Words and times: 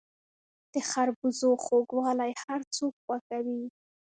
د 0.73 0.75
خربوزو 0.89 1.49
خوږوالی 1.63 2.31
هر 2.43 2.61
څوک 2.75 2.93
خوښوي. 3.03 3.63